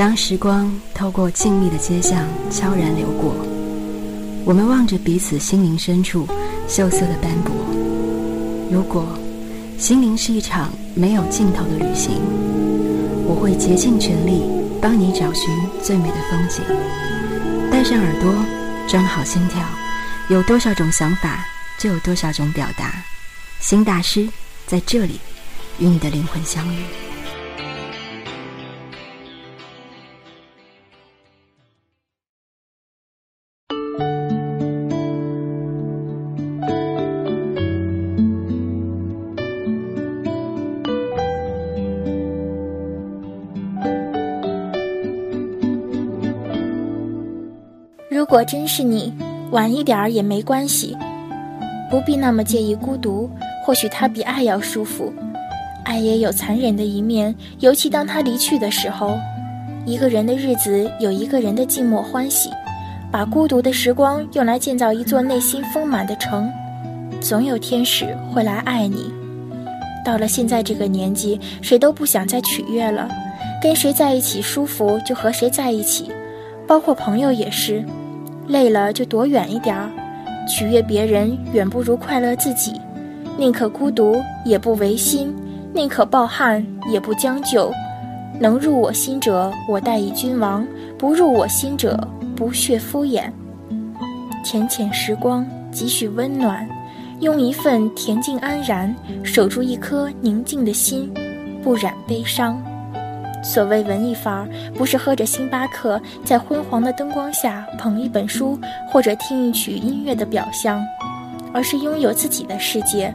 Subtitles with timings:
[0.00, 3.34] 当时光透过静谧的街巷悄然流过，
[4.46, 6.26] 我们望着彼此心灵深处
[6.66, 7.54] 锈色的斑驳。
[8.72, 9.06] 如果
[9.78, 12.14] 心灵是一场没有尽头的旅行，
[13.26, 14.42] 我会竭尽全力
[14.80, 16.64] 帮你找寻最美的风景。
[17.70, 18.32] 带上耳朵，
[18.88, 19.62] 装好心跳，
[20.30, 21.44] 有多少种想法，
[21.78, 23.04] 就有多少种表达。
[23.60, 24.26] 新大师
[24.66, 25.20] 在这里，
[25.78, 26.84] 与你的灵魂相遇。
[48.30, 49.12] 果真是你，
[49.50, 50.96] 晚一点儿也没关系，
[51.90, 53.28] 不必那么介意孤独。
[53.64, 55.12] 或许它比爱要舒服。
[55.84, 59.18] 爱也有残忍的一面，尤其当他离去的时候。
[59.84, 62.50] 一个人的日子有一个人的寂寞欢喜，
[63.10, 66.48] 把孤独的时光用来建造一座内心丰满的城，
[67.20, 69.12] 总有天使会来爱你。
[70.04, 73.08] 到了现在这个年纪，谁都不想再取悦了，
[73.60, 76.12] 跟谁在一起舒服就和谁在一起，
[76.68, 77.84] 包括朋友也是。
[78.50, 79.88] 累了就躲远一点儿，
[80.48, 82.72] 取悦别人远不如快乐自己。
[83.38, 85.34] 宁可孤独也不违心，
[85.72, 87.72] 宁可抱憾也不将就。
[88.40, 90.64] 能入我心者，我待以君王；
[90.98, 91.96] 不入我心者，
[92.34, 93.30] 不屑敷衍。
[94.44, 96.68] 浅浅时光，几许温暖，
[97.20, 101.12] 用一份恬静安然，守住一颗宁静的心，
[101.62, 102.60] 不染悲伤。
[103.42, 110.84] 所谓文艺范儿，不是喝着星巴克，在昏黄的灯光下捧一本书或者听一曲音乐的表象，
[111.52, 113.14] 而是拥有自己的世界，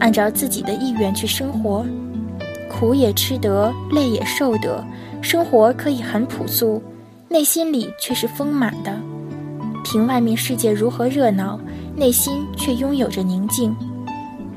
[0.00, 1.84] 按照自己的意愿去生活，
[2.70, 4.84] 苦也吃得，累也受得，
[5.20, 6.82] 生活可以很朴素，
[7.28, 8.92] 内心里却是丰满的。
[9.84, 11.60] 凭外面世界如何热闹，
[11.94, 13.76] 内心却拥有着宁静。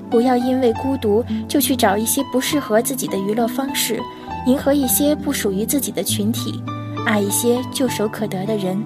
[0.09, 3.99] 不要因为孤独就去找一些不适合自己的娱乐方式。
[4.45, 6.63] 迎合一些不属于自己的群体，
[7.05, 8.81] 爱一些唾手可得的人。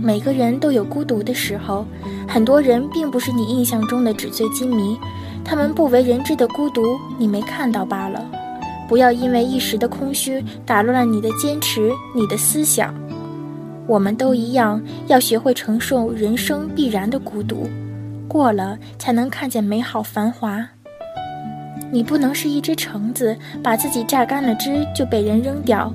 [0.00, 1.84] 每个人都有孤独的时候，
[2.26, 4.98] 很多人并不是你印象中的纸醉金迷，
[5.44, 8.24] 他们不为人知的孤独，你没看到罢了。
[8.88, 12.94] 不要因为一时的空虚打乱了你的坚持，你的思想。
[13.86, 17.68] 我们都一样，要学会承受人生必然的孤独，
[18.28, 20.66] 过了才能看见美好繁华。
[21.90, 25.92] 你不能是一只橙子，把自己榨干了汁就被人扔掉。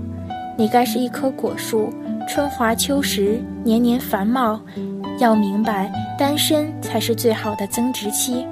[0.57, 1.93] 你该是一棵果树，
[2.27, 4.59] 春华秋实，年年繁茂。
[5.19, 8.45] 要明白，单身才是最好的增值期。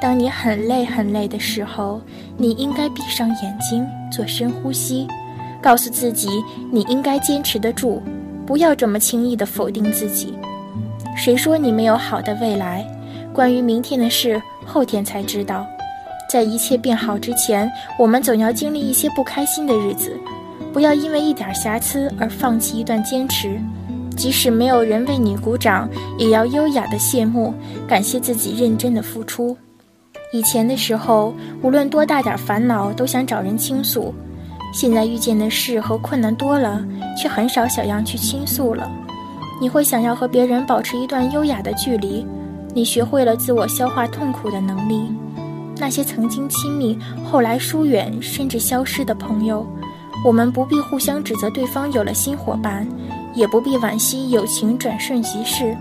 [0.00, 2.00] 当你很累很累的时候，
[2.38, 5.06] 你应该闭上眼睛，做深呼吸，
[5.60, 6.28] 告诉自己
[6.72, 8.02] 你应该坚持得住，
[8.46, 10.34] 不要这么轻易的否定自己。
[11.14, 12.86] 谁说你没有好的未来？
[13.34, 15.66] 关于明天的事，后天才知道。
[16.30, 17.68] 在一切变好之前，
[17.98, 20.16] 我们总要经历一些不开心的日子。
[20.72, 23.60] 不要因为一点瑕疵而放弃一段坚持，
[24.16, 27.52] 即使没有人为你鼓掌，也要优雅的谢幕，
[27.88, 29.56] 感谢自己认真的付出。
[30.32, 34.14] 以前的时候，无论多大点烦恼，都想找人倾诉；
[34.72, 36.80] 现在遇见的事和困难多了，
[37.20, 38.88] 却很少想要去倾诉了。
[39.60, 42.24] 你会想要和别人保持一段优雅的距离，
[42.72, 45.12] 你学会了自我消化痛苦的能力。
[45.80, 49.66] 那些曾经亲密，后来疏远，甚至消失的朋友，
[50.22, 52.86] 我们不必互相指责对方有了新伙伴，
[53.34, 55.74] 也不必惋惜友情转瞬即逝。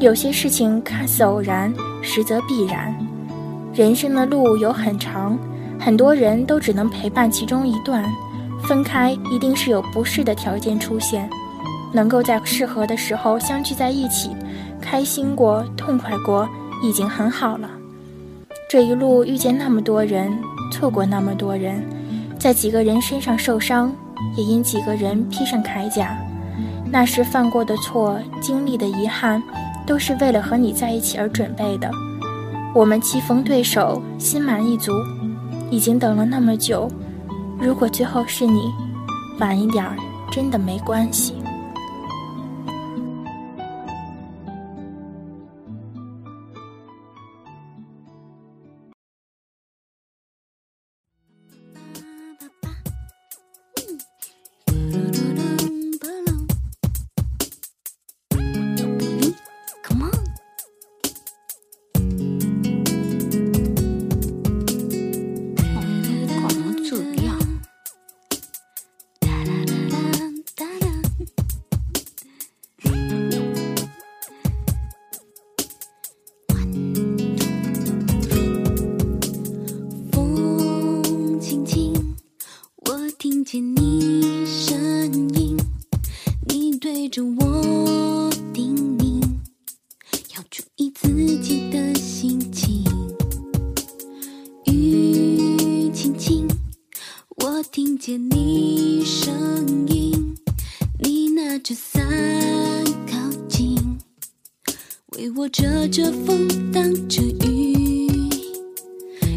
[0.00, 1.72] 有些事情看似偶然，
[2.02, 2.92] 实则必然。
[3.72, 5.38] 人生的路有很长，
[5.78, 8.04] 很多人都只能陪伴其中一段，
[8.64, 11.30] 分开一定是有不适的条件出现。
[11.92, 14.30] 能够在适合的时候相聚在一起，
[14.80, 16.48] 开心过，痛快过，
[16.82, 17.70] 已经很好了。
[18.68, 20.30] 这一路遇见那么多人，
[20.70, 21.82] 错过那么多人，
[22.38, 23.90] 在几个人身上受伤，
[24.36, 26.14] 也因几个人披上铠甲。
[26.84, 29.42] 那时犯过的错，经历的遗憾，
[29.86, 31.90] 都是为了和你在一起而准备的。
[32.74, 34.92] 我们棋逢对手，心满意足，
[35.70, 36.90] 已经等了那么久。
[37.58, 38.70] 如果最后是你，
[39.38, 39.82] 晚一点，
[40.30, 41.37] 真的没关系。
[83.50, 85.56] 见你声音
[86.46, 89.22] 你对着我叮咛
[90.36, 91.08] 要注意自
[91.38, 92.84] 己的心情。
[94.66, 96.46] 雨轻轻
[97.36, 99.32] 我听见你声
[99.88, 100.36] 音
[100.98, 102.04] 你拿着伞
[103.10, 103.16] 靠
[103.48, 103.98] 近
[105.16, 108.10] 为我遮着风挡着雨。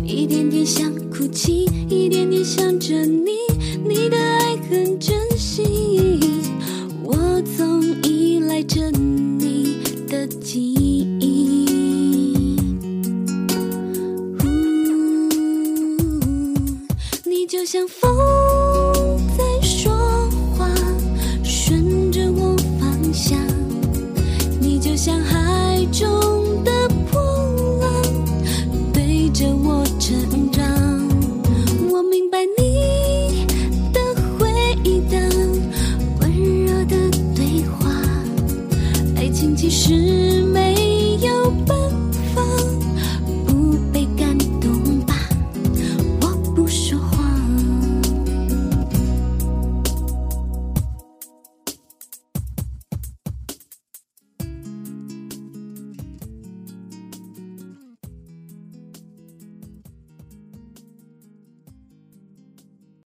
[0.03, 3.50] 一点点想哭泣一点点想着你
[4.71, 6.17] 更珍惜，
[7.03, 10.61] 我总依赖着你的记
[11.19, 11.65] 忆。
[17.25, 18.09] 你就像风
[19.37, 19.91] 在说
[20.57, 20.69] 话，
[21.43, 23.37] 顺着我方向。
[24.61, 25.50] 你就像海。
[39.61, 40.40] 其实